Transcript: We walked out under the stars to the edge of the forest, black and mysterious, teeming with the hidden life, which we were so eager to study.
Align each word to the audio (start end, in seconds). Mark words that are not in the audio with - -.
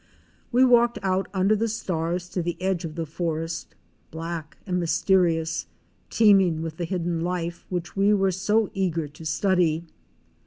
We 0.51 0.65
walked 0.65 0.97
out 1.03 1.27
under 1.31 1.55
the 1.55 1.67
stars 1.67 2.27
to 2.29 2.41
the 2.41 2.59
edge 2.59 2.85
of 2.85 2.95
the 2.95 3.05
forest, 3.05 3.75
black 4.09 4.57
and 4.65 4.79
mysterious, 4.79 5.67
teeming 6.09 6.63
with 6.63 6.77
the 6.77 6.85
hidden 6.85 7.21
life, 7.21 7.67
which 7.69 7.95
we 7.95 8.11
were 8.11 8.31
so 8.31 8.71
eager 8.73 9.07
to 9.07 9.25
study. 9.27 9.85